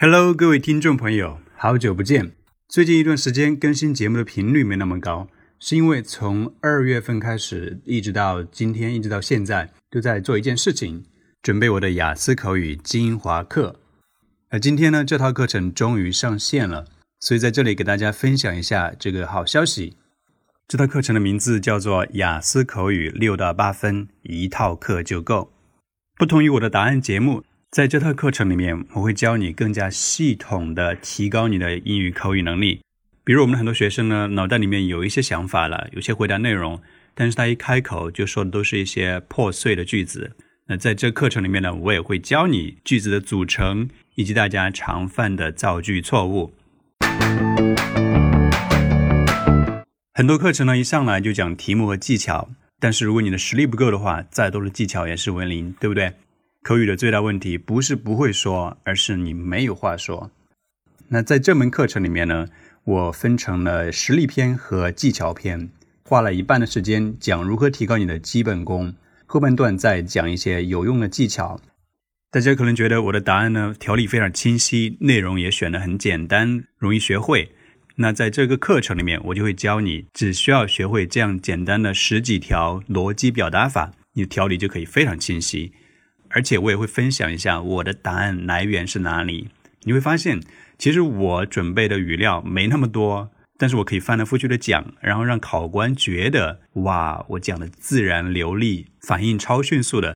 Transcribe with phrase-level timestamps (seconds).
[0.00, 2.30] Hello，各位听众朋友，好久不见。
[2.68, 5.26] 最近一段时间更新节目的频率没那么高，
[5.58, 11.02] 是因为从二月份开始，一直到今天，一直到现在，都在做一件事情，
[11.42, 13.80] 准备我的雅思口语精华课。
[14.50, 16.84] 而今天呢，这套课程终于上线了，
[17.18, 19.96] 所以在这里给大家分享一下这个好消息。
[20.68, 25.52] 这套课程的名字叫做雅思口语六到八分，一套课就够。
[26.16, 27.42] 不同于我的答案节目。
[27.70, 32.80] 在这套课程里面，我会教你更加系统的提高你的英语口语能力。
[33.24, 36.80] 比如，我们的很多学生呢，脑袋里面有一些想法了，有些回答内容，
[37.14, 40.34] 但是他一开口就说的都是一些破碎的句子。
[40.68, 46.54] 那在这课程里面呢，我也会教你句子的组成，以及大家常犯的造句错误。
[50.14, 52.48] 很多课程呢，一上来就讲题目和技巧，
[52.80, 56.14] 但是如果你的实力不够的话，再多的技巧也是为零，对不对？
[56.62, 60.30] 口语的最大问题不是不会说，而是你没有话说。
[61.08, 62.48] 那在这门课程里面呢，
[62.84, 65.70] 我分成了实力篇和技巧篇，
[66.02, 71.60] 花了一半的时间讲如何提高你的基本功，后半段再讲一些有用的技巧。
[72.30, 77.52] 大家可能觉得我的答案呢条理非常清晰，内容也选得很简单，容易学会。
[77.96, 85.72] 那在这个课程里面，我就会教你，只需要学会这样简单的十几条逻辑表达法，你的条理就可以非常清晰。
[86.30, 89.48] 而且我也会分享一下我的答案来源是哪里。
[89.82, 90.40] 你会发现，
[90.76, 100.14] 其实我准备的语料没那么多，但是我可以翻来覆去的讲，然后让考官觉得哇，我讲的自然流利，反应超迅速的。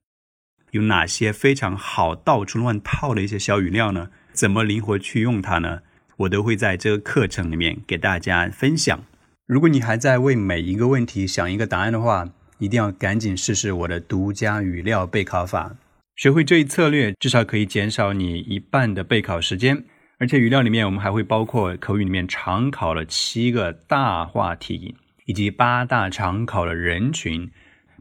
[0.71, 4.09] 有哪些非常好到处乱套的一些小语料呢？
[4.33, 5.81] 怎么灵活去用它呢？
[6.17, 9.03] 我都会在这个课程里面给大家分享。
[9.45, 15.75] 如果你还在为每一个问题想一个答案的话，一定要赶紧试试我的独家语料备考法。
[16.15, 19.83] 学会这一策略，至少可以减少你一半的备考时间。
[20.19, 27.49] 而且语料里面，我们还会包括口语里面常考的七个大话题，以及八大常考的人群。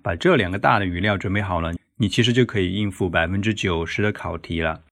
[0.02, 4.82] 把这两个大的语料准备好了，你其实就可以应付百分之九十的考题了。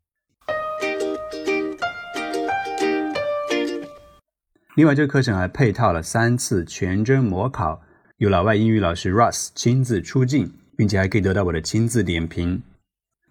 [4.76, 7.82] 另外，这个课程还配套了三次全真模考，
[8.16, 12.62] 由老外英语老师 Russ 亲自出镜，并且还可以得到我的亲自点评。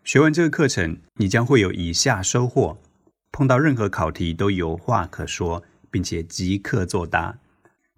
[0.09, 2.81] 学完这个课程，你将会有以下收获：
[3.31, 7.37] 碰到任何考题都有话可说，并且即刻作答；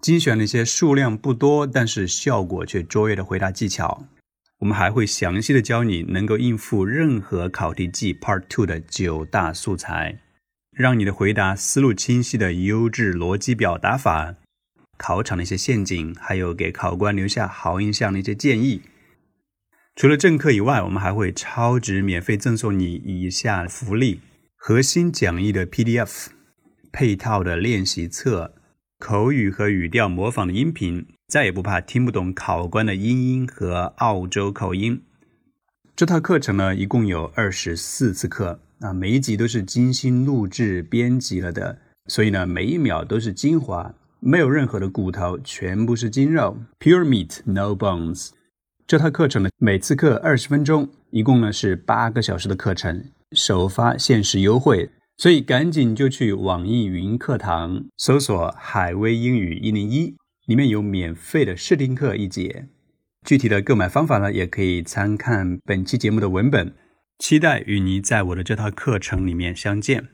[0.01, 4.09] 精选了一些数量不多但是效果却卓越的回答技巧。
[4.59, 10.19] 我们还会详细的教你能够应付任何考题记 Part Two 的九大素材，
[10.75, 14.35] 让你的回答思路清晰的优质逻辑表达法，
[14.97, 18.81] 考场的一些陷阱，还有给考官留下好印象的一些建议。
[19.93, 24.21] 除了正课以外，我们还会超值免费赠送你以下福利：
[24.55, 26.27] 核心讲义的 PDF、
[26.91, 28.53] 配套的练习册、
[28.97, 35.01] 口语和语调模仿的音频，再也不怕听不懂考官的英音和澳洲口音。
[35.93, 48.29] 这套课程呢，一共有二十四次课啊，每一集都是精心录制编辑了的，所以呢，每一秒都是精华，没有任何的骨头，全部是筋肉，Pure meat, no bones。
[48.91, 62.67] 这套课程呢，每次课二十分钟，一共呢是八个小时的课程，首发限时优惠，所以赶紧就去网易云课堂搜索“海威英语一零一”，里面有免费的试听课一节。
[63.25, 66.73] 具体的购买方法呢，也可以参看本期节目的文本。
[67.17, 70.09] 期待与你在我的这套课程里面相见。